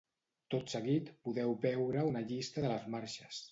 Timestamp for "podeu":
1.27-1.53